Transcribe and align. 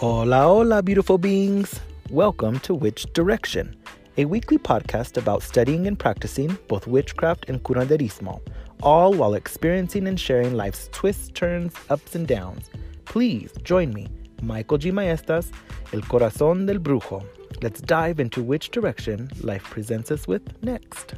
Hola, 0.00 0.42
hola, 0.42 0.82
beautiful 0.82 1.16
beings. 1.16 1.80
Welcome 2.10 2.58
to 2.60 2.74
Witch 2.74 3.06
Direction, 3.14 3.74
a 4.18 4.26
weekly 4.26 4.58
podcast 4.58 5.16
about 5.16 5.42
studying 5.42 5.86
and 5.86 5.98
practicing 5.98 6.58
both 6.68 6.86
witchcraft 6.86 7.48
and 7.48 7.62
curanderismo, 7.62 8.42
all 8.82 9.14
while 9.14 9.32
experiencing 9.32 10.06
and 10.06 10.20
sharing 10.20 10.52
life's 10.52 10.90
twists, 10.92 11.30
turns, 11.30 11.72
ups, 11.88 12.14
and 12.14 12.28
downs. 12.28 12.68
Please 13.06 13.50
join 13.62 13.94
me, 13.94 14.08
Michael 14.42 14.76
G. 14.76 14.90
Maestas, 14.90 15.50
El 15.94 16.02
Corazón 16.02 16.66
del 16.66 16.78
Brujo. 16.78 17.24
Let's 17.62 17.80
dive 17.80 18.20
into 18.20 18.42
which 18.42 18.72
direction 18.72 19.30
life 19.40 19.64
presents 19.64 20.10
us 20.10 20.28
with 20.28 20.62
next. 20.62 21.14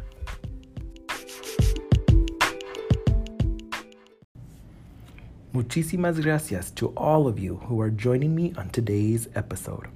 Muchísimas 5.58 6.20
gracias 6.20 6.70
to 6.70 6.92
all 6.96 7.26
of 7.26 7.36
you 7.36 7.56
who 7.66 7.80
are 7.80 7.90
joining 7.90 8.32
me 8.32 8.54
on 8.56 8.70
today's 8.70 9.28
episode. 9.34 9.88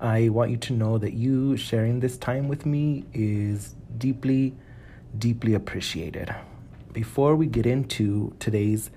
I 0.00 0.30
want 0.30 0.50
you 0.50 0.56
to 0.56 0.72
know 0.72 0.98
that 0.98 1.12
you 1.12 1.56
sharing 1.56 2.00
this 2.00 2.18
time 2.18 2.48
with 2.48 2.66
me 2.66 3.04
is 3.14 3.76
deeply, 3.98 4.56
deeply 5.16 5.54
appreciated. 5.54 6.34
Before 6.92 7.36
we 7.36 7.46
get 7.46 7.66
into 7.66 8.34
today's 8.40 8.90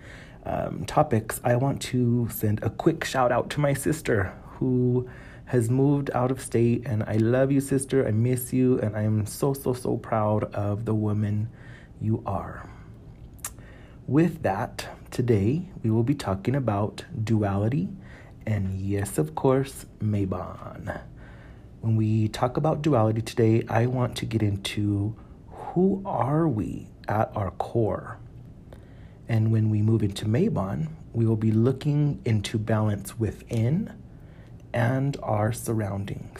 um, 0.48 0.84
topics, 0.86 1.40
I 1.44 1.58
want 1.58 1.80
to 1.94 2.28
send 2.32 2.64
a 2.64 2.72
quick 2.72 3.04
shout 3.04 3.32
out 3.32 3.52
to 3.52 3.60
my 3.60 3.76
sister 3.76 4.34
who 4.54 5.08
has 5.46 5.70
moved 5.70 6.10
out 6.16 6.32
of 6.32 6.42
state. 6.42 6.88
And 6.88 7.04
I 7.04 7.18
love 7.18 7.52
you, 7.52 7.62
sister. 7.62 8.08
I 8.08 8.10
miss 8.10 8.52
you. 8.52 8.80
And 8.80 8.96
I 8.96 9.04
am 9.04 9.28
so, 9.28 9.54
so, 9.54 9.74
so 9.74 9.98
proud 9.98 10.46
of 10.56 10.86
the 10.86 10.96
woman 10.96 11.50
you 12.02 12.24
are. 12.26 12.68
With 14.10 14.42
that, 14.42 14.88
today 15.12 15.70
we 15.84 15.92
will 15.92 16.02
be 16.02 16.16
talking 16.16 16.56
about 16.56 17.06
duality 17.24 17.90
and, 18.44 18.82
yes, 18.82 19.20
of 19.20 19.36
course, 19.36 19.86
Mabon. 20.00 21.00
When 21.82 21.96
we 21.96 22.28
talk 22.28 22.58
about 22.58 22.82
duality 22.82 23.22
today, 23.22 23.64
I 23.70 23.86
want 23.86 24.18
to 24.18 24.26
get 24.26 24.42
into 24.42 25.16
who 25.48 26.02
are 26.08 26.48
we 26.48 26.88
at 27.08 27.32
our 27.36 27.52
core. 27.52 28.18
And 29.28 29.52
when 29.52 29.70
we 29.70 29.84
move 29.84 30.02
into 30.02 30.26
Mabon, 30.26 30.88
we 31.14 31.28
will 31.28 31.36
be 31.36 31.52
looking 31.52 32.20
into 32.26 32.58
balance 32.58 33.20
within 33.20 33.94
and 34.74 35.18
our 35.22 35.54
surroundings. 35.54 36.40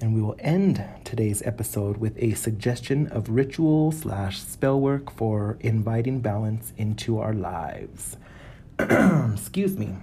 And 0.00 0.14
we 0.14 0.20
will 0.20 0.36
end 0.40 0.84
today's 1.04 1.42
episode 1.42 1.98
with 1.98 2.16
a 2.18 2.34
suggestion 2.34 3.06
of 3.08 3.28
ritual 3.28 3.92
slash 3.92 4.40
spell 4.40 4.80
work 4.80 5.10
for 5.10 5.56
inviting 5.60 6.20
balance 6.20 6.72
into 6.76 7.20
our 7.20 7.32
lives. 7.32 8.16
Excuse 8.78 9.76
me. 9.76 9.96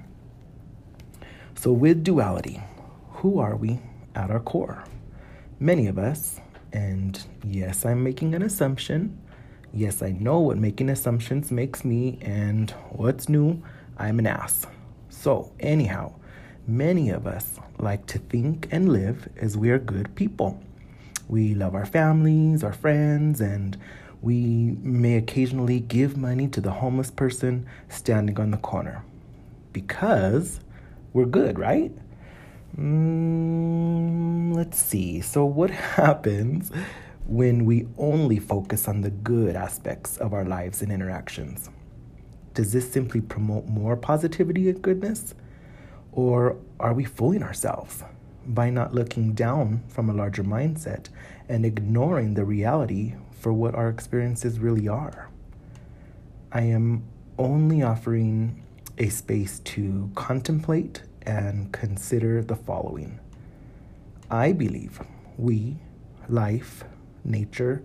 So, 1.55 1.71
with 1.71 2.03
duality, 2.03 2.61
who 3.15 3.39
are 3.39 3.55
we 3.55 3.79
at 4.15 4.31
our 4.31 4.39
core? 4.39 4.83
Many 5.59 5.87
of 5.87 5.99
us, 5.99 6.39
and 6.73 7.21
yes, 7.43 7.85
I'm 7.85 8.01
making 8.03 8.33
an 8.33 8.41
assumption. 8.41 9.19
Yes, 9.73 10.01
I 10.01 10.11
know 10.11 10.39
what 10.39 10.57
making 10.57 10.89
assumptions 10.89 11.51
makes 11.51 11.85
me, 11.85 12.17
and 12.21 12.71
what's 12.89 13.29
new, 13.29 13.61
I'm 13.97 14.19
an 14.19 14.25
ass. 14.25 14.65
So, 15.09 15.51
anyhow, 15.59 16.15
Many 16.67 17.09
of 17.09 17.25
us 17.25 17.59
like 17.79 18.05
to 18.07 18.19
think 18.19 18.67
and 18.71 18.93
live 18.93 19.27
as 19.37 19.57
we 19.57 19.71
are 19.71 19.79
good 19.79 20.13
people. 20.15 20.61
We 21.27 21.55
love 21.55 21.73
our 21.73 21.85
families, 21.85 22.63
our 22.63 22.73
friends, 22.73 23.41
and 23.41 23.77
we 24.21 24.77
may 24.81 25.15
occasionally 25.15 25.79
give 25.79 26.15
money 26.15 26.47
to 26.49 26.61
the 26.61 26.71
homeless 26.71 27.09
person 27.09 27.65
standing 27.89 28.39
on 28.39 28.51
the 28.51 28.57
corner 28.57 29.03
because 29.73 30.59
we're 31.13 31.25
good, 31.25 31.57
right? 31.57 31.91
Mm, 32.77 34.53
let's 34.55 34.79
see. 34.79 35.21
So, 35.21 35.45
what 35.45 35.69
happens 35.99 36.71
when 37.25 37.65
we 37.65 37.87
only 37.97 38.37
focus 38.37 38.87
on 38.87 39.01
the 39.01 39.09
good 39.09 39.55
aspects 39.55 40.17
of 40.17 40.33
our 40.33 40.45
lives 40.45 40.81
and 40.83 40.91
interactions? 40.91 41.69
Does 42.53 42.71
this 42.71 42.91
simply 42.91 43.21
promote 43.21 43.65
more 43.67 43.95
positivity 43.95 44.69
and 44.69 44.81
goodness? 44.81 45.33
Or 46.11 46.57
are 46.79 46.93
we 46.93 47.05
fooling 47.05 47.43
ourselves 47.43 48.03
by 48.45 48.69
not 48.69 48.93
looking 48.93 49.33
down 49.33 49.83
from 49.87 50.09
a 50.09 50.13
larger 50.13 50.43
mindset 50.43 51.07
and 51.47 51.65
ignoring 51.65 52.33
the 52.33 52.45
reality 52.45 53.13
for 53.31 53.53
what 53.53 53.75
our 53.75 53.89
experiences 53.89 54.59
really 54.59 54.87
are? 54.87 55.29
I 56.51 56.61
am 56.61 57.03
only 57.37 57.81
offering 57.81 58.61
a 58.97 59.09
space 59.09 59.59
to 59.59 60.11
contemplate 60.15 61.03
and 61.23 61.71
consider 61.71 62.43
the 62.43 62.55
following. 62.55 63.19
I 64.29 64.51
believe 64.51 65.01
we, 65.37 65.77
life, 66.27 66.83
nature, 67.23 67.83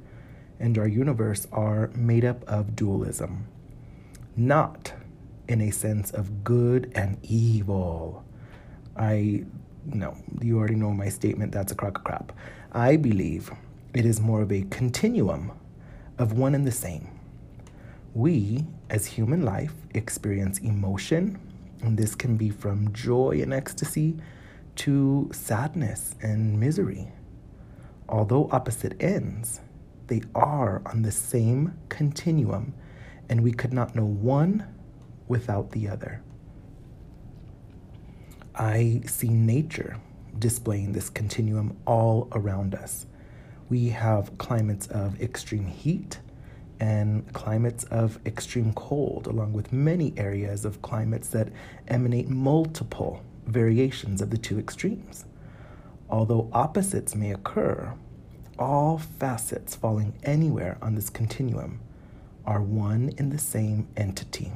and 0.59 0.79
our 0.79 0.89
universe 0.89 1.47
are 1.53 1.91
made 1.95 2.25
up 2.25 2.43
of 2.49 2.75
dualism, 2.75 3.47
not 4.37 4.93
in 5.49 5.61
a 5.61 5.71
sense 5.71 6.11
of 6.11 6.45
good 6.45 6.93
and 6.95 7.19
evil. 7.23 8.25
I, 8.97 9.45
no, 9.87 10.17
you 10.41 10.59
already 10.59 10.75
know 10.75 10.93
my 10.93 11.09
statement, 11.09 11.53
that's 11.53 11.73
a 11.73 11.75
crock 11.75 11.99
of 11.99 12.05
crap. 12.05 12.33
I 12.73 12.97
believe 12.97 13.51
it 13.95 14.05
is 14.05 14.21
more 14.21 14.43
of 14.43 14.53
a 14.53 14.63
continuum 14.71 15.53
of 16.19 16.33
one 16.33 16.55
and 16.55 16.67
the 16.67 16.73
same. 16.73 17.09
We, 18.15 18.65
as 18.91 19.07
human 19.07 19.43
life, 19.43 19.75
experience 19.95 20.59
emotion, 20.59 21.39
and 21.83 21.99
this 21.99 22.15
can 22.15 22.37
be 22.37 22.51
from 22.51 22.93
joy 22.93 23.41
and 23.43 23.53
ecstasy 23.53 24.17
to 24.77 25.31
sadness 25.33 26.15
and 26.23 26.59
misery. 26.59 27.09
Although 28.09 28.49
opposite 28.53 28.97
ends, 29.01 29.61
they 30.07 30.23
are 30.35 30.83
on 30.87 31.03
the 31.03 31.13
same 31.13 31.77
continuum, 31.89 32.75
and 33.29 33.43
we 33.43 33.53
could 33.53 33.73
not 33.73 33.95
know 33.95 34.05
one 34.05 34.67
without 35.29 35.71
the 35.71 35.89
other. 35.89 36.23
I 38.55 39.03
see 39.07 39.29
nature 39.29 39.99
displaying 40.39 40.93
this 40.93 41.11
continuum 41.11 41.77
all 41.87 42.29
around 42.33 42.75
us. 42.75 43.07
We 43.69 43.89
have 43.91 44.39
climates 44.39 44.87
of 44.87 45.21
extreme 45.21 45.67
heat 45.67 46.21
and 46.79 47.31
climates 47.33 47.85
of 47.85 48.19
extreme 48.27 48.73
cold, 48.75 49.27
along 49.27 49.53
with 49.53 49.73
many 49.73 50.13
areas 50.17 50.65
of 50.65 50.83
climates 50.83 51.29
that 51.29 51.49
emanate 51.89 52.29
multiple 52.29 53.23
variations 53.47 54.21
of 54.21 54.31
the 54.31 54.37
two 54.37 54.59
extremes. 54.59 55.25
Although 56.09 56.49
opposites 56.53 57.15
may 57.15 57.33
occur, 57.33 57.95
all 58.59 58.99
facets 58.99 59.75
falling 59.75 60.15
anywhere 60.23 60.79
on 60.81 60.95
this 60.95 61.11
continuum 61.11 61.81
are 62.47 62.63
one 62.63 63.13
and 63.19 63.33
the 63.33 63.39
same 63.39 63.89
entity 63.97 64.53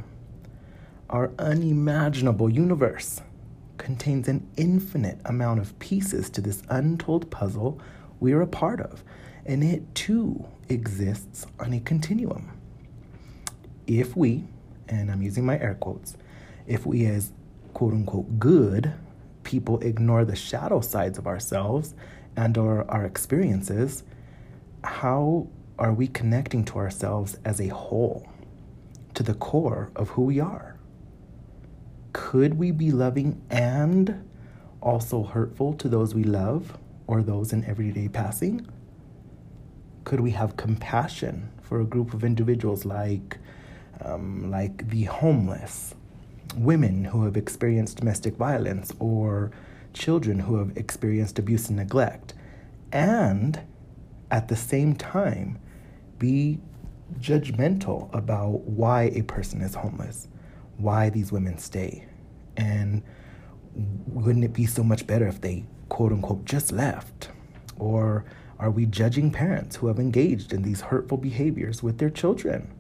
our 1.10 1.32
unimaginable 1.40 2.48
universe 2.48 3.20
contains 3.78 4.28
an 4.28 4.46
infinite 4.56 5.18
amount 5.24 5.58
of 5.58 5.76
pieces 5.80 6.30
to 6.30 6.40
this 6.40 6.62
untold 6.68 7.28
puzzle 7.30 7.80
we're 8.20 8.42
a 8.42 8.46
part 8.46 8.80
of, 8.80 9.02
and 9.44 9.64
it 9.64 9.94
too 9.94 10.46
exists 10.68 11.46
on 11.58 11.72
a 11.72 11.80
continuum. 11.80 12.52
If 13.86 14.16
we, 14.16 14.44
and 14.88 15.10
I'm 15.10 15.22
using 15.22 15.44
my 15.44 15.58
air 15.58 15.76
quotes, 15.80 16.16
if 16.66 16.86
we 16.86 17.06
as 17.06 17.32
quote 17.74 17.92
unquote 17.92 18.38
good 18.38 18.92
people 19.42 19.80
ignore 19.80 20.24
the 20.24 20.36
shadow 20.36 20.80
sides 20.80 21.18
of 21.18 21.26
ourselves 21.26 21.94
and 22.36 22.56
or 22.56 22.88
our 22.88 23.04
experiences, 23.04 24.04
how 24.84 25.48
are 25.78 25.92
we 25.92 26.06
connecting 26.06 26.64
to 26.66 26.76
ourselves 26.76 27.38
as 27.44 27.60
a 27.60 27.68
whole, 27.68 28.28
to 29.14 29.22
the 29.24 29.34
core 29.34 29.90
of 29.96 30.10
who 30.10 30.22
we 30.22 30.38
are? 30.38 30.76
Could 32.12 32.54
we 32.54 32.70
be 32.70 32.90
loving 32.90 33.40
and 33.50 34.26
also 34.80 35.22
hurtful 35.22 35.74
to 35.74 35.88
those 35.88 36.14
we 36.14 36.24
love 36.24 36.78
or 37.06 37.22
those 37.22 37.52
in 37.52 37.64
everyday 37.64 38.08
passing? 38.08 38.66
Could 40.04 40.20
we 40.20 40.30
have 40.32 40.56
compassion 40.56 41.50
for 41.62 41.80
a 41.80 41.84
group 41.84 42.14
of 42.14 42.24
individuals 42.24 42.84
like, 42.84 43.38
um, 44.04 44.50
like 44.50 44.88
the 44.88 45.04
homeless, 45.04 45.94
women 46.56 47.04
who 47.04 47.24
have 47.24 47.36
experienced 47.36 47.98
domestic 47.98 48.36
violence, 48.36 48.92
or 48.98 49.50
children 49.92 50.40
who 50.40 50.56
have 50.56 50.76
experienced 50.76 51.38
abuse 51.38 51.68
and 51.68 51.76
neglect, 51.76 52.34
and 52.92 53.60
at 54.30 54.48
the 54.48 54.56
same 54.56 54.94
time 54.94 55.58
be 56.18 56.58
judgmental 57.20 58.12
about 58.14 58.60
why 58.62 59.10
a 59.14 59.22
person 59.22 59.60
is 59.60 59.74
homeless? 59.74 60.28
Why 60.80 61.10
these 61.10 61.32
women 61.32 61.58
stay. 61.58 62.06
And 62.56 63.02
wouldn't 63.74 64.44
it 64.44 64.52
be 64.52 64.66
so 64.66 64.82
much 64.82 65.06
better 65.06 65.26
if 65.26 65.40
they, 65.40 65.64
quote 65.88 66.12
unquote, 66.12 66.44
just 66.44 66.72
left? 66.72 67.30
Or 67.78 68.24
are 68.58 68.70
we 68.70 68.86
judging 68.86 69.30
parents 69.30 69.76
who 69.76 69.86
have 69.86 69.98
engaged 69.98 70.52
in 70.52 70.62
these 70.62 70.82
hurtful 70.82 71.18
behaviors 71.18 71.82
with 71.82 71.98
their 71.98 72.10
children? 72.10 72.70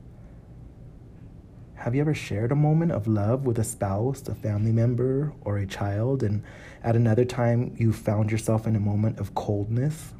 Have 1.74 1.94
you 1.94 2.02
ever 2.02 2.12
shared 2.12 2.52
a 2.52 2.56
moment 2.56 2.92
of 2.92 3.06
love 3.06 3.46
with 3.46 3.58
a 3.58 3.64
spouse, 3.64 4.28
a 4.28 4.34
family 4.34 4.72
member, 4.72 5.32
or 5.40 5.56
a 5.56 5.66
child, 5.66 6.22
and 6.22 6.42
at 6.84 6.94
another 6.94 7.24
time 7.24 7.74
you 7.78 7.90
found 7.90 8.30
yourself 8.30 8.66
in 8.66 8.76
a 8.76 8.80
moment 8.80 9.18
of 9.18 9.34
coldness, 9.34 10.12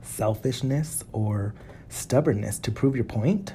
selfishness, 0.00 1.04
or 1.12 1.54
stubbornness 1.90 2.58
to 2.60 2.70
prove 2.70 2.96
your 2.96 3.04
point? 3.04 3.52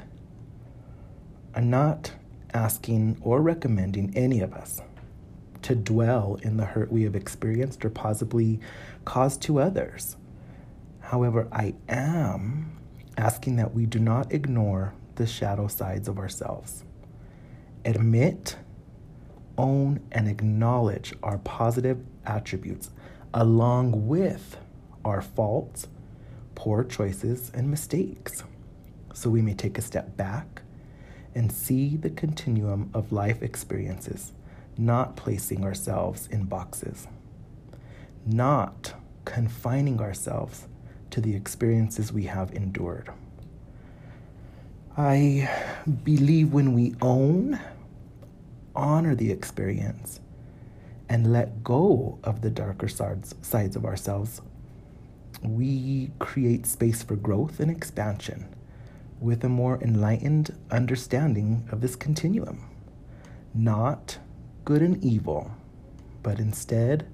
I'm 1.55 1.71
not 1.71 2.11
asking 2.53 3.17
or 3.21 3.41
recommending 3.41 4.15
any 4.15 4.41
of 4.41 4.53
us 4.53 4.81
to 5.63 5.75
dwell 5.75 6.37
in 6.43 6.57
the 6.57 6.65
hurt 6.65 6.91
we 6.91 7.03
have 7.03 7.15
experienced 7.15 7.83
or 7.83 7.89
possibly 7.89 8.59
caused 9.05 9.41
to 9.41 9.59
others. 9.59 10.15
However, 11.01 11.47
I 11.51 11.75
am 11.89 12.77
asking 13.17 13.55
that 13.57 13.73
we 13.73 13.85
do 13.85 13.99
not 13.99 14.31
ignore 14.31 14.93
the 15.15 15.25
shadow 15.27 15.67
sides 15.67 16.07
of 16.07 16.19
ourselves. 16.19 16.83
Admit, 17.85 18.55
own, 19.57 19.99
and 20.11 20.27
acknowledge 20.27 21.13
our 21.23 21.39
positive 21.39 21.99
attributes 22.25 22.91
along 23.33 24.07
with 24.07 24.57
our 25.03 25.21
faults, 25.21 25.87
poor 26.55 26.83
choices, 26.83 27.51
and 27.53 27.69
mistakes, 27.69 28.43
so 29.13 29.29
we 29.29 29.41
may 29.41 29.53
take 29.53 29.77
a 29.77 29.81
step 29.81 30.15
back 30.15 30.61
and 31.37 31.51
see 31.51 31.95
the 31.95 32.09
continuum 32.09 32.89
of 32.95 33.11
life 33.11 33.43
experiences, 33.43 34.31
not 34.75 35.15
placing 35.15 35.63
ourselves 35.63 36.25
in 36.31 36.43
boxes, 36.45 37.07
not 38.25 38.95
confining 39.23 40.01
ourselves 40.01 40.67
to 41.11 41.21
the 41.21 41.35
experiences 41.35 42.11
we 42.11 42.23
have 42.23 42.51
endured. 42.53 43.11
I 44.97 45.47
believe 46.03 46.53
when 46.53 46.73
we 46.73 46.95
own, 47.03 47.59
honor 48.75 49.13
the 49.13 49.31
experience, 49.31 50.19
and 51.07 51.31
let 51.31 51.63
go 51.63 52.17
of 52.23 52.41
the 52.41 52.49
darker 52.49 52.87
sides, 52.87 53.35
of 53.75 53.85
ourselves, 53.85 54.41
we 55.43 56.09
create 56.17 56.65
space 56.65 57.03
for 57.03 57.15
growth 57.15 57.59
and 57.59 57.69
expansion 57.69 58.47
with 59.19 59.43
a 59.43 59.49
more 59.49 59.81
enlightened 59.81 60.55
understanding 60.71 61.67
of 61.71 61.81
this 61.81 61.95
continuum. 61.95 62.69
Not 63.53 64.19
good 64.65 64.81
and 64.81 65.03
evil, 65.03 65.51
but 66.23 66.39
instead 66.39 67.07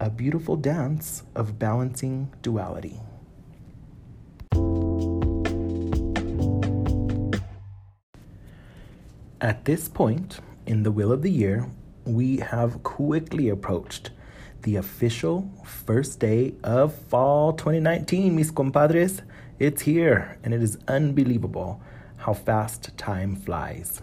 a 0.00 0.10
beautiful 0.10 0.56
dance 0.56 1.22
of 1.34 1.58
balancing 1.58 2.32
duality. 2.42 3.00
At 9.40 9.64
this 9.64 9.88
point 9.88 10.40
in 10.66 10.82
the 10.82 10.90
Wheel 10.90 11.12
of 11.12 11.22
the 11.22 11.30
Year, 11.30 11.68
we 12.04 12.38
have 12.38 12.82
quickly 12.82 13.48
approached 13.48 14.10
the 14.62 14.76
official 14.76 15.50
first 15.64 16.18
day 16.18 16.54
of 16.64 16.94
fall 16.94 17.52
2019, 17.52 18.34
mis 18.34 18.50
compadres. 18.50 19.22
It's 19.60 19.82
here, 19.82 20.36
and 20.42 20.52
it 20.52 20.60
is 20.64 20.78
unbelievable 20.88 21.80
how 22.16 22.34
fast 22.34 22.98
time 22.98 23.36
flies. 23.36 24.02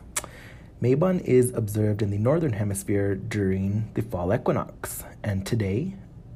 Mabon 0.81 1.21
is 1.25 1.53
observed 1.53 2.01
in 2.01 2.09
the 2.09 2.17
northern 2.17 2.53
hemisphere 2.53 3.15
during 3.15 3.89
the 3.93 4.01
fall 4.01 4.33
equinox, 4.33 5.03
and 5.21 5.45
today, 5.45 5.95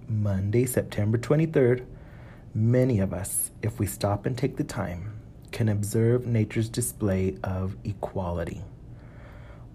Monday, 0.09 0.65
September 0.65 1.17
23rd, 1.17 1.85
many 2.53 2.99
of 2.99 3.13
us, 3.13 3.51
if 3.61 3.79
we 3.79 3.85
stop 3.85 4.25
and 4.25 4.37
take 4.37 4.57
the 4.57 4.65
time, 4.65 5.13
can 5.53 5.69
observe 5.69 6.27
nature's 6.27 6.67
display 6.67 7.37
of 7.41 7.77
equality. 7.85 8.65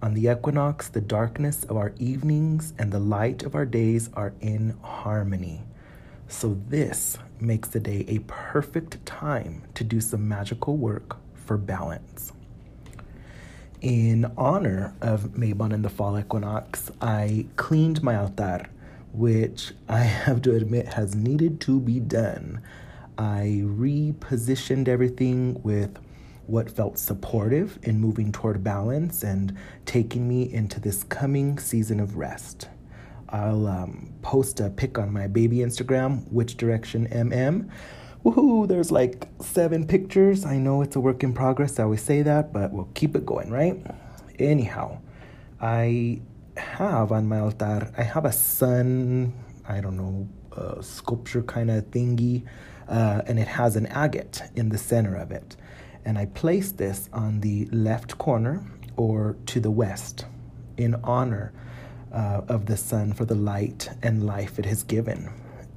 On 0.03 0.13
the 0.13 0.31
equinox, 0.31 0.87
the 0.87 1.01
darkness 1.01 1.63
of 1.63 1.77
our 1.77 1.93
evenings 1.97 2.73
and 2.77 2.91
the 2.91 2.99
light 2.99 3.41
of 3.41 3.55
our 3.55 3.65
days 3.65 4.11
are 4.13 4.33
in 4.39 4.77
harmony. 4.83 5.63
So, 6.31 6.57
this 6.69 7.17
makes 7.41 7.67
the 7.67 7.81
day 7.81 8.05
a 8.07 8.19
perfect 8.19 9.05
time 9.05 9.63
to 9.75 9.83
do 9.83 9.99
some 9.99 10.27
magical 10.27 10.77
work 10.77 11.17
for 11.35 11.57
balance. 11.57 12.31
In 13.81 14.31
honor 14.37 14.95
of 15.01 15.33
Mabon 15.33 15.73
and 15.73 15.83
the 15.83 15.89
fall 15.89 16.17
equinox, 16.17 16.89
I 17.01 17.47
cleaned 17.57 18.01
my 18.01 18.15
altar, 18.15 18.65
which 19.11 19.73
I 19.89 19.99
have 20.25 20.41
to 20.43 20.55
admit 20.55 20.93
has 20.93 21.13
needed 21.13 21.59
to 21.61 21.81
be 21.81 21.99
done. 21.99 22.61
I 23.17 23.61
repositioned 23.65 24.87
everything 24.87 25.61
with 25.61 25.99
what 26.47 26.71
felt 26.71 26.97
supportive 26.97 27.77
in 27.83 27.99
moving 27.99 28.31
toward 28.31 28.63
balance 28.63 29.21
and 29.21 29.55
taking 29.85 30.29
me 30.29 30.51
into 30.51 30.79
this 30.79 31.03
coming 31.03 31.59
season 31.59 31.99
of 31.99 32.15
rest. 32.15 32.69
I'll 33.31 33.67
um, 33.67 34.13
post 34.21 34.59
a 34.59 34.69
pic 34.69 34.97
on 34.97 35.11
my 35.11 35.27
baby 35.27 35.57
Instagram, 35.57 36.29
which 36.31 36.57
direction 36.57 37.07
MM. 37.07 37.69
Woohoo, 38.23 38.67
there's 38.67 38.91
like 38.91 39.27
seven 39.39 39.87
pictures. 39.87 40.45
I 40.45 40.57
know 40.57 40.81
it's 40.81 40.95
a 40.95 40.99
work 40.99 41.23
in 41.23 41.33
progress. 41.33 41.79
I 41.79 41.83
always 41.83 42.01
say 42.01 42.21
that, 42.21 42.53
but 42.53 42.71
we'll 42.71 42.89
keep 42.93 43.15
it 43.15 43.25
going, 43.25 43.49
right? 43.49 43.81
Anyhow, 44.37 44.99
I 45.59 46.21
have 46.57 47.11
on 47.11 47.27
my 47.27 47.39
altar, 47.39 47.91
I 47.97 48.03
have 48.03 48.25
a 48.25 48.31
sun, 48.31 49.33
I 49.67 49.81
don't 49.81 49.97
know, 49.97 50.27
a 50.51 50.83
sculpture 50.83 51.41
kind 51.43 51.71
of 51.71 51.85
thingy, 51.85 52.43
uh, 52.87 53.21
and 53.25 53.39
it 53.39 53.47
has 53.47 53.75
an 53.75 53.87
agate 53.87 54.41
in 54.55 54.69
the 54.69 54.77
center 54.77 55.15
of 55.15 55.31
it 55.31 55.55
and 56.05 56.17
I 56.17 56.25
place 56.27 56.71
this 56.71 57.09
on 57.13 57.41
the 57.41 57.65
left 57.71 58.17
corner 58.17 58.63
or 58.97 59.37
to 59.47 59.59
the 59.59 59.71
west 59.71 60.25
in 60.77 60.95
honor 61.03 61.53
uh, 62.13 62.41
of 62.47 62.65
the 62.65 62.77
sun 62.77 63.13
for 63.13 63.25
the 63.25 63.35
light 63.35 63.89
and 64.03 64.25
life 64.25 64.59
it 64.59 64.65
has 64.65 64.83
given. 64.83 65.31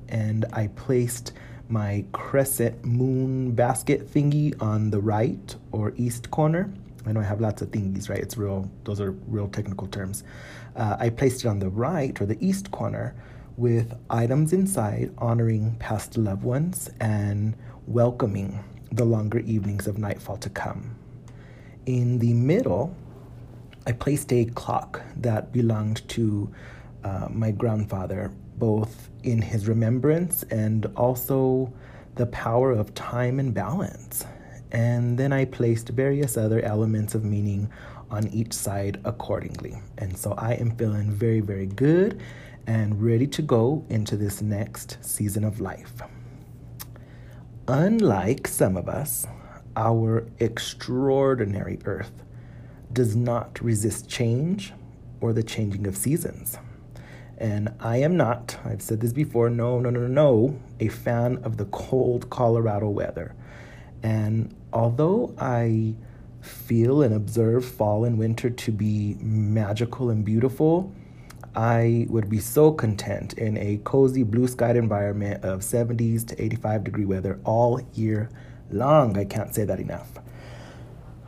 And 0.09 0.45
I 0.53 0.69
placed 0.69 1.33
my 1.69 2.05
crescent 2.13 2.85
moon 2.85 3.53
basket 3.53 4.13
thingy 4.13 4.61
on 4.61 4.91
the 4.91 5.01
right 5.01 5.57
or 5.73 5.93
east 5.97 6.31
corner. 6.31 6.73
I 7.07 7.13
know 7.13 7.21
I 7.21 7.25
have 7.25 7.41
lots 7.41 7.63
of 7.63 7.71
thingies, 7.71 8.09
right? 8.09 8.19
It's 8.19 8.37
real, 8.37 8.71
those 8.85 9.01
are 9.01 9.13
real 9.29 9.49
technical 9.49 9.87
terms. 9.87 10.25
Uh, 10.77 10.97
I 10.99 11.11
placed 11.11 11.45
it 11.45 11.49
on 11.49 11.59
the 11.59 11.69
right 11.69 12.19
or 12.21 12.27
the 12.27 12.39
east 12.45 12.71
corner 12.71 13.15
with 13.57 13.95
items 14.11 14.53
inside 14.53 15.13
honoring 15.19 15.77
past 15.79 16.17
loved 16.17 16.43
ones 16.43 16.91
and 17.01 17.57
welcoming 17.87 18.63
the 18.91 19.05
longer 19.05 19.39
evenings 19.41 19.87
of 19.87 19.99
nightfall 19.99 20.37
to 20.39 20.51
come. 20.51 20.97
In 21.87 22.19
the 22.19 22.33
middle, 22.33 22.97
I 23.87 23.93
placed 23.93 24.33
a 24.33 24.47
clock 24.47 25.03
that 25.17 25.53
belonged 25.53 26.09
to 26.11 26.51
uh, 27.05 27.29
my 27.31 27.51
grandfather, 27.51 28.33
both 28.57 29.11
in 29.23 29.43
his 29.43 29.69
remembrance 29.69 30.43
and 30.45 30.87
also 30.97 31.71
the 32.15 32.27
power 32.27 32.73
of 32.73 32.95
time 32.95 33.39
and 33.39 33.53
balance. 33.53 34.25
And 34.73 35.19
then 35.19 35.33
I 35.33 35.45
placed 35.45 35.91
various 35.91 36.39
other 36.39 36.61
elements 36.61 37.15
of 37.15 37.25
meaning 37.25 37.71
on 38.11 38.29
each 38.29 38.55
side 38.55 39.01
accordingly. 39.05 39.77
And 39.99 40.17
so 40.17 40.33
I 40.33 40.55
am 40.55 40.75
feeling 40.77 41.11
very, 41.11 41.41
very 41.41 41.67
good 41.67 42.23
and 42.67 43.03
ready 43.03 43.27
to 43.27 43.43
go 43.43 43.85
into 43.91 44.17
this 44.17 44.41
next 44.41 44.97
season 45.05 45.45
of 45.45 45.61
life. 45.61 45.93
Unlike 47.69 48.49
some 48.49 48.79
of 48.79 48.89
us, 48.89 49.27
our 49.77 50.27
extraordinary 50.39 51.79
Earth 51.85 52.24
does 52.95 53.15
not 53.15 53.61
resist 53.61 54.09
change 54.09 54.73
or 55.21 55.33
the 55.33 55.43
changing 55.43 55.87
of 55.87 55.97
seasons. 55.97 56.59
And 57.37 57.75
I 57.81 57.99
am 57.99 58.17
not, 58.17 58.57
I've 58.65 58.81
said 58.81 59.01
this 59.01 59.13
before, 59.13 59.51
no, 59.51 59.81
no, 59.81 59.91
no, 59.91 60.07
no, 60.07 60.61
a 60.79 60.89
fan 60.89 61.39
of 61.39 61.57
the 61.57 61.65
cold 61.67 62.31
Colorado 62.31 62.89
weather. 62.89 63.35
And 64.03 64.55
although 64.73 65.35
I 65.39 65.95
feel 66.41 67.03
and 67.03 67.15
observe 67.15 67.65
fall 67.65 68.05
and 68.05 68.19
winter 68.19 68.51
to 68.51 68.71
be 68.71 69.17
magical 69.21 70.11
and 70.11 70.25
beautiful, 70.25 70.93
I 71.57 72.07
would 72.09 72.29
be 72.29 72.39
so 72.39 72.73
content 72.73 73.35
in 73.35 73.57
a 73.57 73.81
cozy 73.85 74.23
blue 74.23 74.49
skied 74.49 74.77
environment 74.77 75.45
of 75.45 75.61
70s 75.61 76.27
to 76.29 76.43
85 76.43 76.85
degree 76.85 77.05
weather 77.05 77.41
all 77.45 77.81
year 77.95 78.29
long. 78.71 79.17
I 79.17 79.25
can't 79.25 79.55
say 79.55 79.65
that 79.65 79.81
enough. 79.81 80.19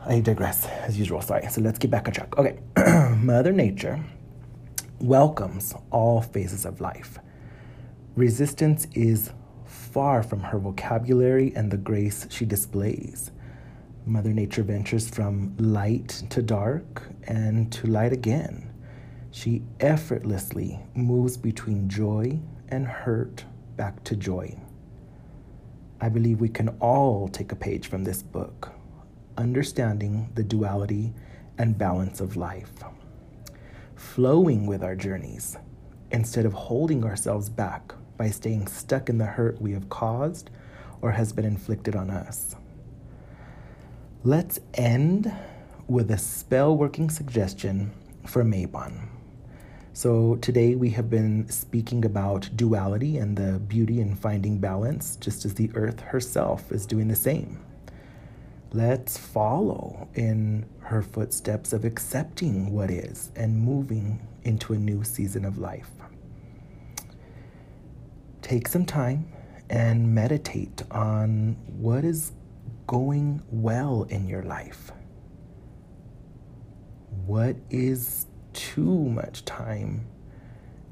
I 0.07 0.21
digress 0.21 0.65
as 0.65 0.97
usual. 0.97 1.21
Sorry. 1.21 1.45
So 1.49 1.59
let's 1.59 1.77
get 1.77 1.91
back 1.91 2.07
on 2.07 2.13
track. 2.13 2.37
Okay. 2.37 2.57
Mother 3.17 3.51
Nature 3.51 4.01
welcomes 4.99 5.73
all 5.91 6.21
phases 6.21 6.65
of 6.65 6.79
life. 6.79 7.19
Resistance 8.15 8.87
is 8.93 9.31
far 9.65 10.23
from 10.23 10.39
her 10.39 10.59
vocabulary 10.59 11.51
and 11.57 11.69
the 11.69 11.77
grace 11.77 12.25
she 12.29 12.45
displays. 12.45 13.31
Mother 14.05 14.31
Nature 14.31 14.63
ventures 14.63 15.09
from 15.09 15.53
light 15.57 16.23
to 16.29 16.41
dark 16.41 17.03
and 17.23 17.69
to 17.73 17.87
light 17.87 18.13
again. 18.13 18.71
She 19.31 19.61
effortlessly 19.81 20.79
moves 20.95 21.35
between 21.35 21.89
joy 21.89 22.39
and 22.69 22.87
hurt 22.87 23.43
back 23.75 24.01
to 24.05 24.15
joy. 24.15 24.57
I 25.99 26.07
believe 26.07 26.39
we 26.39 26.47
can 26.47 26.69
all 26.79 27.27
take 27.27 27.51
a 27.51 27.55
page 27.55 27.87
from 27.87 28.05
this 28.05 28.23
book, 28.23 28.71
understanding 29.37 30.29
the 30.35 30.43
duality 30.43 31.13
and 31.57 31.77
balance 31.77 32.19
of 32.19 32.35
life, 32.35 32.71
flowing 33.95 34.65
with 34.65 34.83
our 34.83 34.95
journeys 34.95 35.57
instead 36.11 36.45
of 36.45 36.53
holding 36.53 37.03
ourselves 37.03 37.49
back 37.49 37.93
by 38.17 38.29
staying 38.29 38.67
stuck 38.67 39.09
in 39.09 39.17
the 39.17 39.25
hurt 39.25 39.61
we 39.61 39.71
have 39.73 39.89
caused 39.89 40.49
or 41.01 41.11
has 41.11 41.31
been 41.31 41.45
inflicted 41.45 41.95
on 41.95 42.09
us. 42.09 42.55
Let's 44.23 44.59
end 44.73 45.31
with 45.87 46.11
a 46.11 46.17
spell 46.17 46.75
working 46.75 47.09
suggestion 47.09 47.91
for 48.25 48.43
Mabon. 48.43 49.09
So, 49.93 50.35
today 50.35 50.75
we 50.75 50.91
have 50.91 51.09
been 51.09 51.49
speaking 51.49 52.05
about 52.05 52.49
duality 52.55 53.17
and 53.17 53.35
the 53.35 53.57
beauty 53.59 53.99
in 53.99 54.15
finding 54.15 54.59
balance, 54.59 55.15
just 55.15 55.43
as 55.43 55.55
the 55.55 55.71
earth 55.73 56.01
herself 56.01 56.71
is 56.71 56.85
doing 56.85 57.07
the 57.07 57.15
same. 57.15 57.59
Let's 58.73 59.17
follow 59.17 60.09
in 60.13 60.65
her 60.79 61.01
footsteps 61.01 61.71
of 61.71 61.85
accepting 61.85 62.71
what 62.73 62.91
is 62.91 63.31
and 63.35 63.57
moving 63.57 64.27
into 64.43 64.73
a 64.73 64.77
new 64.77 65.03
season 65.03 65.45
of 65.45 65.57
life. 65.57 65.89
Take 68.41 68.67
some 68.67 68.85
time 68.85 69.31
and 69.69 70.13
meditate 70.13 70.83
on 70.91 71.57
what 71.77 72.03
is 72.03 72.33
going 72.87 73.41
well 73.51 74.03
in 74.09 74.27
your 74.27 74.43
life. 74.43 74.91
What 77.25 77.55
is 77.69 78.27
too 78.53 79.09
much 79.09 79.45
time 79.45 80.07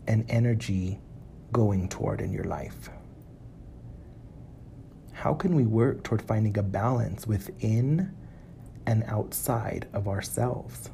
and 0.08 0.26
energy 0.30 1.00
going 1.52 1.90
toward 1.90 2.22
in 2.22 2.32
your 2.32 2.44
life? 2.46 2.90
How 5.16 5.34
can 5.34 5.56
we 5.56 5.64
work 5.64 6.04
toward 6.04 6.22
finding 6.22 6.58
a 6.58 6.62
balance 6.62 7.26
within 7.26 8.14
and 8.86 9.04
outside 9.08 9.88
of 9.94 10.10
ourselves? 10.10 10.90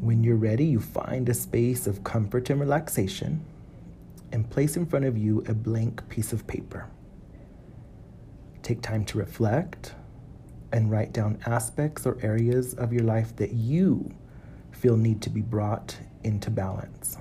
When 0.00 0.22
you're 0.22 0.36
ready, 0.36 0.66
you 0.66 0.78
find 0.78 1.28
a 1.28 1.34
space 1.34 1.88
of 1.88 2.04
comfort 2.04 2.48
and 2.48 2.60
relaxation 2.60 3.44
and 4.30 4.48
place 4.48 4.76
in 4.76 4.86
front 4.86 5.04
of 5.04 5.18
you 5.18 5.42
a 5.48 5.52
blank 5.52 6.08
piece 6.08 6.32
of 6.32 6.46
paper. 6.46 6.86
Take 8.62 8.80
time 8.80 9.04
to 9.06 9.18
reflect 9.18 9.94
and 10.72 10.92
write 10.92 11.12
down 11.12 11.40
aspects 11.44 12.06
or 12.06 12.18
areas 12.22 12.74
of 12.74 12.92
your 12.92 13.02
life 13.02 13.34
that 13.34 13.52
you 13.52 14.14
feel 14.70 14.96
need 14.96 15.20
to 15.22 15.30
be 15.30 15.40
brought 15.40 15.98
into 16.22 16.50
balance. 16.50 17.18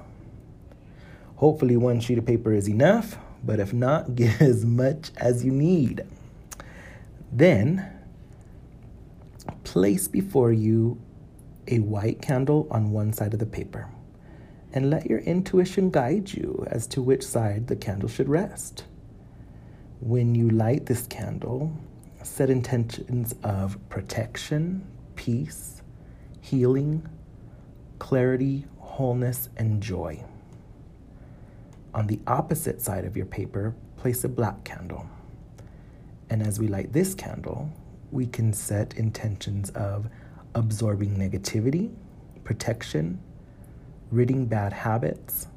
Hopefully, 1.38 1.76
one 1.76 2.00
sheet 2.00 2.20
of 2.20 2.26
paper 2.26 2.54
is 2.54 2.70
enough 2.70 3.18
but 3.44 3.60
if 3.60 3.74
not, 3.74 4.16
get 4.16 4.42
as 4.42 4.66
much 4.66 5.12
as 5.18 5.46
you 5.46 5.52
need. 5.52 6.04
Then, 7.32 7.92
place 9.64 10.08
before 10.08 10.52
you 10.52 11.00
a 11.68 11.80
white 11.80 12.22
candle 12.22 12.68
on 12.72 12.92
one 12.92 13.12
side 13.12 13.34
of 13.34 13.40
the 13.40 13.46
paper 13.46 13.90
and 14.74 14.90
let 14.90 15.10
your 15.10 15.20
intuition 15.20 15.90
guide 15.90 16.32
you 16.32 16.66
as 16.70 16.88
to 16.88 17.02
which 17.02 17.24
side 17.24 17.68
the 17.68 17.76
candle 17.76 18.10
should 18.10 18.30
rest. 18.30 18.86
When 20.00 20.36
you 20.36 20.50
light 20.50 20.86
this 20.86 21.08
candle, 21.08 21.76
set 22.24 22.50
intentions 22.50 23.34
of 23.44 23.78
protection, 23.90 24.86
peace, 25.16 25.82
healing, 26.42 27.08
clarity, 28.00 28.66
wholeness, 28.78 29.50
and 29.58 29.82
joy. 29.82 30.24
On 31.98 32.06
the 32.06 32.20
opposite 32.28 32.80
side 32.80 33.06
of 33.06 33.18
your 33.18 33.26
paper, 33.26 33.74
place 33.96 34.24
a 34.24 34.30
black 34.30 34.64
candle. 34.64 35.10
And 36.30 36.44
as 36.44 36.60
we 36.60 36.68
light 36.68 36.94
this 36.94 37.16
candle, 37.16 37.72
we 38.12 38.28
can 38.28 38.54
set 38.54 38.94
intentions 39.00 39.72
of 39.72 40.08
absorbing 40.54 41.18
negativity, 41.18 41.92
protection, 42.44 43.20
ridding 44.12 44.46
bad 44.46 44.74
habits, 44.74 45.48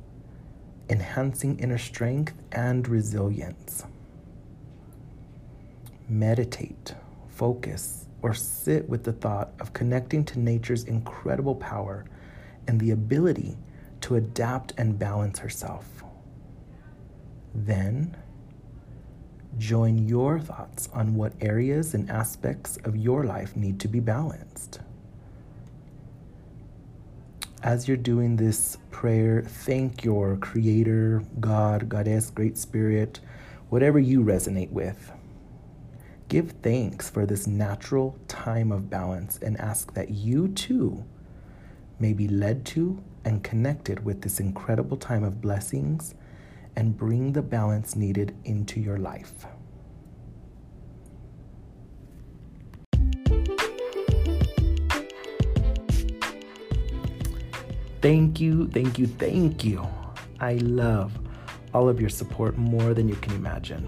enhancing 0.89 1.59
inner 1.59 1.77
strength 1.77 2.33
and 2.53 2.89
resilience. 2.89 3.85
Meditate, 6.09 6.95
focus, 7.29 8.07
or 8.23 8.33
sit 8.33 8.89
with 8.89 9.05
the 9.05 9.13
thought 9.13 9.53
of 9.61 9.75
connecting 9.75 10.25
to 10.25 10.39
nature's 10.39 10.85
incredible 10.85 11.57
power 11.57 12.07
and 12.67 12.81
the 12.81 12.93
ability 12.93 13.59
to 14.01 14.17
adapt 14.17 14.73
and 14.79 14.99
balance 14.99 15.39
herself. 15.39 16.03
Then, 17.55 18.17
join 19.59 20.07
your 20.09 20.39
thoughts 20.39 20.89
on 20.93 21.15
what 21.15 21.33
areas 21.41 21.95
and 21.95 22.11
aspects 22.11 22.79
of 22.85 22.97
your 22.97 23.25
life 23.25 23.57
need 23.57 23.81
to 23.81 23.89
be 23.89 24.01
balanced. 24.01 24.81
As 27.63 27.87
you're 27.87 27.97
doing 27.97 28.37
this 28.37 28.79
prayer, 28.91 29.43
thank 29.43 30.03
your 30.03 30.37
Creator, 30.39 31.23
God, 31.41 31.89
Goddess, 31.91 32.31
Great 32.31 32.57
Spirit, 32.57 33.21
whatever 33.69 33.99
you 33.99 34.23
resonate 34.23 34.71
with. 34.71 35.13
Give 36.29 36.53
thanks 36.63 37.11
for 37.11 37.27
this 37.27 37.47
natural 37.47 38.17
time 38.29 38.73
of 38.73 38.89
balance 38.89 39.39
and 39.43 39.61
ask 39.61 39.93
that 39.95 40.11
you 40.11 40.49
too 40.49 41.05
may 41.99 42.13
be 42.13 42.29
led 42.29 42.65
to 42.67 43.03
and 43.25 43.45
connected 43.45 44.05
with 44.05 44.23
this 44.23 44.41
incredible 44.41 44.97
time 44.97 45.25
of 45.25 45.43
blessings 45.43 46.15
and 46.77 46.97
bring 46.97 47.33
the 47.33 47.43
balance 47.43 47.97
needed 47.97 48.35
into 48.45 48.81
your 48.81 48.99
life. 48.99 49.47
Thank 58.03 58.41
you, 58.41 58.69
thank 58.69 58.99
you, 58.99 59.07
thank 59.07 59.63
you. 59.63 59.87
I 60.41 60.55
love 60.55 61.13
all 61.75 61.89
of 61.89 62.01
your 62.01 62.09
support 62.09 62.57
more 62.57 62.95
than 62.95 63.09
you 63.09 63.17
can 63.17 63.35
imagine. 63.35 63.87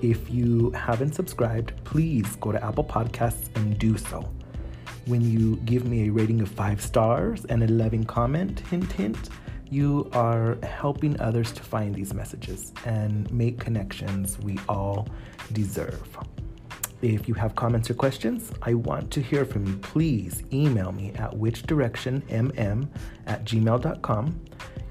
If 0.00 0.30
you 0.30 0.70
haven't 0.70 1.14
subscribed, 1.14 1.72
please 1.84 2.36
go 2.36 2.52
to 2.52 2.64
Apple 2.64 2.84
Podcasts 2.84 3.54
and 3.56 3.76
do 3.78 3.98
so. 3.98 4.30
When 5.06 5.20
you 5.20 5.56
give 5.64 5.84
me 5.84 6.06
a 6.06 6.10
rating 6.12 6.40
of 6.40 6.48
five 6.48 6.80
stars 6.80 7.44
and 7.46 7.64
a 7.64 7.66
loving 7.66 8.04
comment, 8.04 8.60
hint, 8.60 8.92
hint, 8.92 9.30
you 9.70 10.10
are 10.12 10.58
helping 10.62 11.18
others 11.20 11.52
to 11.52 11.62
find 11.62 11.94
these 11.94 12.12
messages 12.12 12.72
and 12.84 13.30
make 13.32 13.58
connections 13.58 14.38
we 14.40 14.58
all 14.68 15.08
deserve. 15.52 16.18
If 17.02 17.28
you 17.28 17.34
have 17.34 17.54
comments 17.54 17.88
or 17.88 17.94
questions, 17.94 18.52
I 18.60 18.74
want 18.74 19.10
to 19.12 19.22
hear 19.22 19.46
from 19.46 19.66
you. 19.66 19.76
Please 19.76 20.42
email 20.52 20.92
me 20.92 21.12
at 21.14 21.30
whichdirectionmm 21.30 22.88
at 23.26 23.44
gmail.com. 23.44 24.40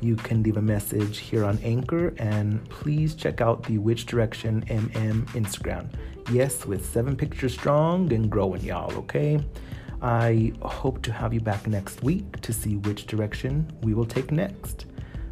You 0.02 0.16
can 0.16 0.42
leave 0.42 0.58
a 0.58 0.62
message 0.62 1.20
here 1.20 1.44
on 1.44 1.60
Anchor 1.60 2.14
and 2.18 2.68
please 2.70 3.14
check 3.14 3.42
out 3.42 3.64
the 3.64 3.78
Which 3.78 4.06
Direction 4.06 4.64
MM 4.68 5.26
Instagram. 5.32 5.94
Yes, 6.32 6.66
with 6.66 6.86
seven 6.90 7.16
pictures 7.16 7.54
strong 7.54 8.12
and 8.14 8.30
growing, 8.30 8.64
y'all, 8.64 8.94
okay? 8.94 9.40
I 10.02 10.54
hope 10.62 11.02
to 11.02 11.12
have 11.12 11.34
you 11.34 11.42
back 11.42 11.68
next 11.68 12.04
week 12.04 12.40
to 12.42 12.54
see 12.54 12.78
which 12.78 13.06
direction 13.06 13.70
we 13.84 13.94
will 13.94 14.06
take 14.06 14.32
next. 14.32 14.86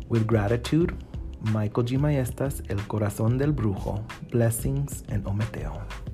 With 0.10 0.28
gratitude, 0.28 0.98
Michael 1.42 1.84
G. 1.84 1.98
Maestas, 1.98 2.62
El 2.70 2.78
Corazón 2.88 3.38
del 3.38 3.54
Brujo, 3.54 4.04
blessings 4.32 5.04
and 5.10 5.24
Ometeotl. 5.24 6.07